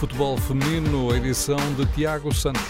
[0.00, 2.62] Futebol Feminino, edição de Tiago Santos.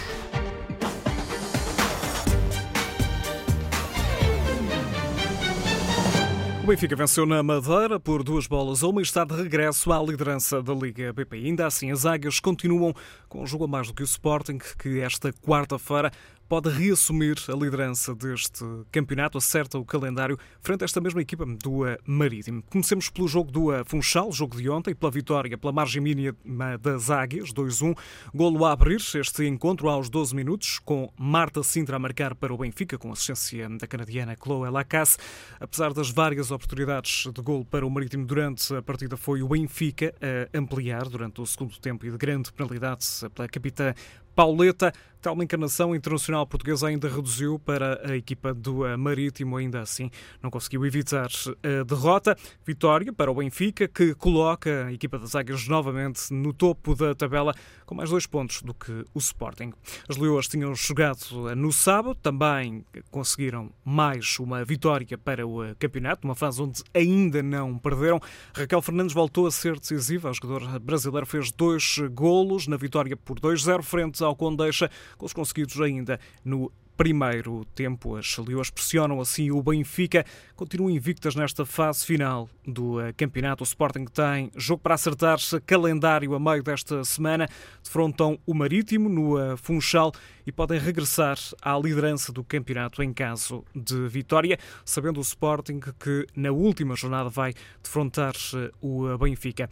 [6.61, 10.03] O Benfica venceu na Madeira por duas bolas a uma e está de regresso à
[10.03, 11.37] liderança da Liga BP.
[11.37, 12.93] Ainda assim, as águias continuam
[13.29, 16.11] com um jogo a mais do que o Sporting, que esta quarta-feira
[16.51, 21.83] pode reassumir a liderança deste campeonato, acerta o calendário frente a esta mesma equipa do
[22.05, 22.61] Marítimo.
[22.69, 26.35] Comecemos pelo jogo do Funchal, jogo de ontem, pela vitória pela margem mínima
[26.83, 27.97] das Águias, 2-1.
[28.35, 32.59] Golo a abrir este encontro aos 12 minutos, com Marta Sintra a marcar para o
[32.59, 35.19] Benfica, com assistência da canadiana Chloe Lacasse.
[35.61, 40.13] Apesar das várias oportunidades de golo para o Marítimo durante a partida, foi o Benfica
[40.21, 43.07] a ampliar durante o segundo tempo e de grande penalidade
[43.37, 43.95] pela capitã
[44.35, 44.93] Pauleta.
[45.21, 50.11] Tal uma encarnação internacional portuguesa ainda reduziu para a equipa do Marítimo, ainda assim
[50.43, 51.29] não conseguiu evitar
[51.63, 52.35] a derrota.
[52.65, 57.55] Vitória para o Benfica, que coloca a equipa das Águias novamente no topo da tabela,
[57.85, 59.75] com mais dois pontos do que o Sporting.
[60.09, 66.35] As Leoas tinham jogado no sábado, também conseguiram mais uma vitória para o campeonato, uma
[66.35, 68.21] fase onde ainda não perderam.
[68.55, 73.39] Raquel Fernandes voltou a ser decisiva, a jogadora brasileira fez dois golos na vitória por
[73.39, 74.91] 2-0 frente ao Condeixa
[75.33, 78.15] conseguidos ainda no primeiro tempo.
[78.15, 80.23] As Leões pressionam assim o Benfica,
[80.55, 83.65] continuam invictas nesta fase final do eh, campeonato.
[83.65, 87.49] O Sporting tem jogo para acertar-se, calendário a meio desta semana.
[87.83, 90.13] Defrontam o Marítimo no eh, Funchal
[90.47, 96.27] e podem regressar à liderança do campeonato em caso de vitória, sabendo o Sporting que
[96.37, 99.71] na última jornada vai defrontar eh, o Benfica.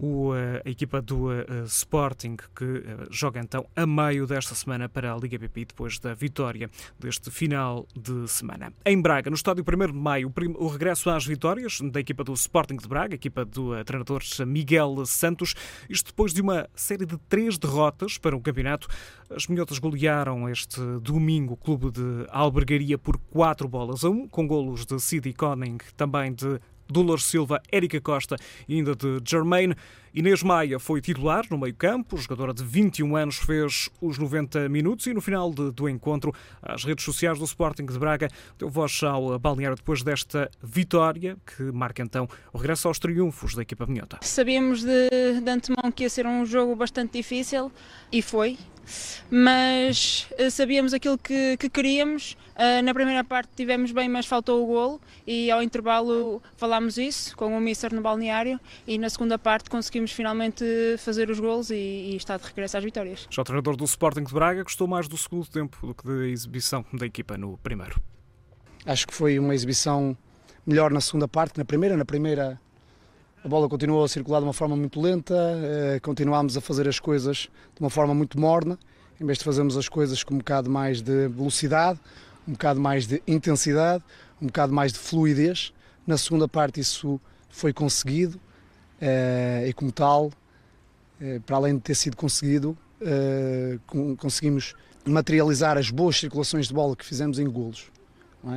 [0.00, 0.30] O,
[0.64, 1.28] a equipa do
[1.66, 6.67] Sporting que joga então a meio desta semana para a Liga BP depois da vitória
[6.98, 8.72] deste final de semana.
[8.84, 12.76] Em Braga, no estádio 1 de Maio, o regresso às vitórias da equipa do Sporting
[12.76, 15.54] de Braga, equipa do eh, treinador Miguel Santos,
[15.88, 18.88] isto depois de uma série de três derrotas para o campeonato.
[19.30, 24.46] As minhotas golearam este domingo o clube de Albergaria por quatro bolas a um, com
[24.46, 28.36] golos de Sidi Conning, também de Dolores Silva, Érica Costa
[28.68, 29.74] e ainda de Germaine.
[30.14, 35.12] Inês Maia foi titular no meio-campo, jogadora de 21 anos, fez os 90 minutos e
[35.12, 36.32] no final de, do encontro,
[36.62, 38.28] as redes sociais do Sporting de Braga
[38.58, 43.62] deu voz ao balneário depois desta vitória, que marca então o regresso aos triunfos da
[43.62, 44.18] equipa minhota.
[44.22, 47.70] Sabíamos de, de antemão que ia ser um jogo bastante difícil
[48.10, 48.58] e foi
[49.30, 52.36] mas uh, sabíamos aquilo que, que queríamos.
[52.56, 57.36] Uh, na primeira parte tivemos bem, mas faltou o golo e ao intervalo falámos isso
[57.36, 60.64] com o Mister no balneário e na segunda parte conseguimos finalmente
[60.98, 63.28] fazer os golos e, e está de regresso às vitórias.
[63.30, 66.26] Já o treinador do Sporting de Braga gostou mais do segundo tempo do que da
[66.26, 68.00] exibição da equipa no primeiro.
[68.84, 70.16] Acho que foi uma exibição
[70.66, 72.60] melhor na segunda parte, na primeira, na primeira
[73.44, 76.98] a bola continuou a circular de uma forma muito lenta, eh, continuámos a fazer as
[76.98, 78.76] coisas de uma forma muito morna,
[79.20, 82.00] em vez de fazermos as coisas com um bocado mais de velocidade,
[82.46, 84.02] um bocado mais de intensidade,
[84.42, 85.72] um bocado mais de fluidez.
[86.06, 88.40] Na segunda parte isso foi conseguido
[89.00, 90.32] eh, e como tal,
[91.20, 92.76] eh, para além de ter sido conseguido,
[94.16, 97.92] conseguimos materializar as boas circulações de bola que fizemos em golos.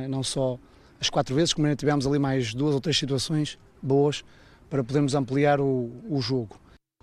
[0.02, 0.08] É?
[0.08, 0.58] não só
[1.00, 4.24] as quatro vezes, como ainda tivemos ali mais duas ou três situações boas
[4.72, 6.58] para podermos ampliar o, o jogo.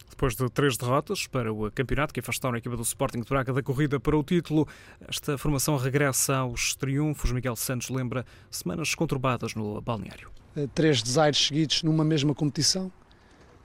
[0.09, 3.53] Depois de três derrotas para o campeonato que afastaram a equipa do Sporting de Braga
[3.53, 4.67] da corrida para o título,
[5.07, 7.31] esta formação regressa aos triunfos.
[7.31, 10.31] Miguel Santos lembra semanas conturbadas no balneário.
[10.55, 12.91] Eh, três desaires seguidos numa mesma competição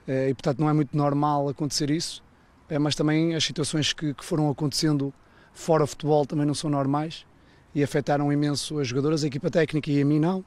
[0.07, 2.23] eh, e, portanto, não é muito normal acontecer isso,
[2.69, 5.11] eh, mas também as situações que, que foram acontecendo
[5.51, 7.25] fora futebol também não são normais
[7.73, 10.45] e afetaram imenso as jogadoras, a equipa técnica e a mim não,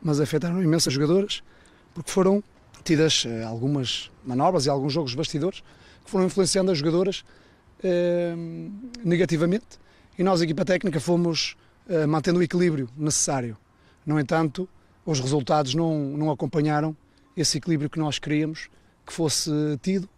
[0.00, 1.42] mas afetaram imenso as jogadoras
[1.92, 2.40] porque foram
[2.90, 5.62] tidas eh, algumas manobras e alguns jogos bastidores
[6.04, 7.24] que foram influenciando as jogadoras
[7.84, 8.34] eh,
[9.04, 9.78] negativamente
[10.18, 11.56] e nós, a equipa técnica, fomos
[11.88, 13.56] eh, mantendo o equilíbrio necessário.
[14.04, 14.68] No entanto,
[15.06, 16.96] os resultados não, não acompanharam
[17.36, 18.68] esse equilíbrio que nós queríamos
[19.06, 20.08] que fosse tido,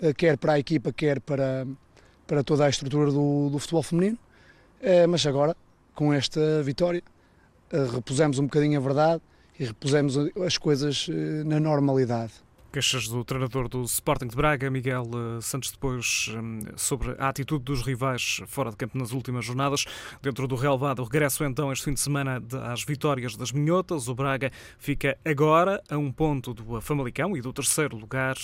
[0.00, 1.66] eh, quer para a equipa, quer para,
[2.26, 4.18] para toda a estrutura do, do futebol feminino.
[4.80, 5.54] Eh, mas agora,
[5.94, 7.02] com esta vitória,
[7.70, 9.22] eh, repusemos um bocadinho a verdade
[9.62, 12.32] e repusemos as coisas eh, na normalidade.
[12.72, 17.62] Queixas do treinador do Sporting de Braga, Miguel eh, Santos, depois hum, sobre a atitude
[17.62, 19.84] dos rivais fora de campo nas últimas jornadas.
[20.22, 24.08] Dentro do relevado, regresso então este fim de semana às vitórias das Minhotas.
[24.08, 28.36] O Braga fica agora a um ponto do Famalicão e do terceiro lugar.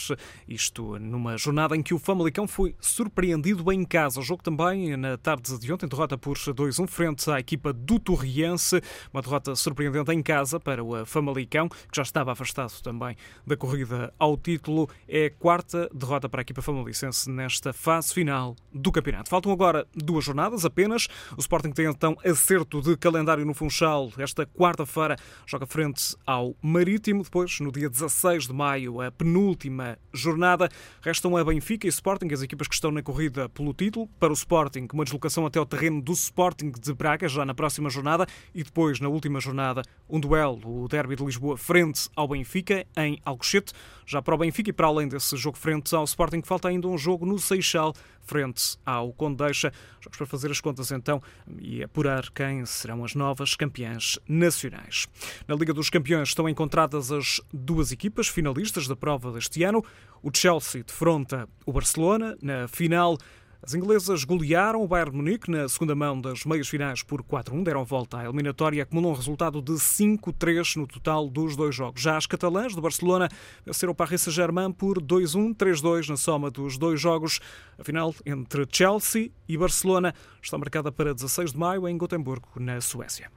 [0.47, 4.21] Isto numa jornada em que o Famalicão foi surpreendido em casa.
[4.21, 8.83] O jogo também na tarde de ontem, derrota por 2-1 frente à equipa do Torriense.
[9.11, 13.17] Uma derrota surpreendente em casa para o Famalicão, que já estava afastado também
[13.47, 14.89] da corrida ao título.
[15.07, 19.31] É a quarta derrota para a equipa famalicense nesta fase final do campeonato.
[19.31, 21.09] Faltam agora duas jornadas apenas.
[21.37, 24.11] O Sporting tem então acerto de calendário no Funchal.
[24.19, 25.17] Esta quarta-feira
[25.47, 27.23] joga frente ao Marítimo.
[27.23, 30.69] Depois, no dia 16 de maio, a penúltima jornada.
[31.01, 34.09] Restam a Benfica e Sporting, as equipas que estão na corrida pelo título.
[34.19, 37.91] Para o Sporting, uma deslocação até o terreno do Sporting de Braga, já na próxima
[37.91, 38.27] jornada.
[38.55, 43.21] E depois, na última jornada, um duelo, o Derby de Lisboa, frente ao Benfica, em
[43.25, 43.73] Alcochete.
[44.11, 46.97] Já para o Benfica e para além desse jogo frente ao Sporting, falta ainda um
[46.97, 49.71] jogo no Seixal, frente ao Condeixa.
[50.01, 51.23] Jogos para fazer as contas então
[51.61, 55.07] e apurar quem serão as novas campeãs nacionais.
[55.47, 59.85] Na Liga dos Campeões estão encontradas as duas equipas finalistas da prova deste ano.
[60.23, 63.19] O Chelsea defronta o Barcelona na final
[63.63, 67.85] as inglesas golearam o Bayern Munique na segunda mão das meias finais por 4-1, deram
[67.85, 72.01] volta à eliminatória acumulam um resultado de 5-3 no total dos dois jogos.
[72.01, 73.29] Já as catalãs do Barcelona
[73.67, 77.41] venceram o Paris Saint-Germain por 2-1, 3-2 na soma dos dois jogos.
[77.79, 82.81] A final entre Chelsea e Barcelona está marcada para 16 de maio em Gotemburgo, na
[82.81, 83.31] Suécia.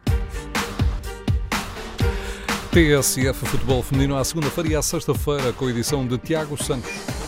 [2.72, 7.21] TSF Futebol Feminino à segunda-feira e à sexta-feira com a edição de Tiago Santos.